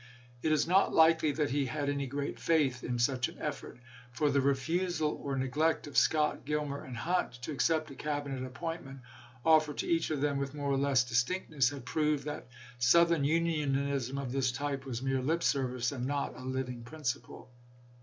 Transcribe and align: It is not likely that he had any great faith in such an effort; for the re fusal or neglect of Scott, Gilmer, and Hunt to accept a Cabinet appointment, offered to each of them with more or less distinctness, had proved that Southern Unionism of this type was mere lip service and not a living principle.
It 0.41 0.51
is 0.51 0.65
not 0.67 0.91
likely 0.91 1.31
that 1.33 1.51
he 1.51 1.67
had 1.67 1.87
any 1.87 2.07
great 2.07 2.39
faith 2.39 2.83
in 2.83 2.97
such 2.97 3.27
an 3.29 3.37
effort; 3.39 3.77
for 4.11 4.31
the 4.31 4.41
re 4.41 4.55
fusal 4.55 5.11
or 5.23 5.37
neglect 5.37 5.85
of 5.85 5.95
Scott, 5.95 6.43
Gilmer, 6.43 6.83
and 6.83 6.97
Hunt 6.97 7.33
to 7.43 7.51
accept 7.51 7.91
a 7.91 7.95
Cabinet 7.95 8.43
appointment, 8.43 9.01
offered 9.45 9.77
to 9.77 9.87
each 9.87 10.09
of 10.09 10.19
them 10.19 10.39
with 10.39 10.55
more 10.55 10.71
or 10.71 10.77
less 10.77 11.03
distinctness, 11.03 11.69
had 11.69 11.85
proved 11.85 12.25
that 12.25 12.47
Southern 12.79 13.23
Unionism 13.23 14.17
of 14.17 14.31
this 14.31 14.51
type 14.51 14.87
was 14.87 15.03
mere 15.03 15.21
lip 15.21 15.43
service 15.43 15.91
and 15.91 16.07
not 16.07 16.35
a 16.35 16.41
living 16.43 16.81
principle. 16.81 17.51